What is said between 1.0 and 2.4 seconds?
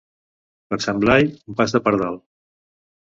Blai, un pas de pardal.